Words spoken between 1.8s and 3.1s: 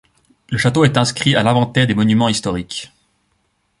des monuments historiques.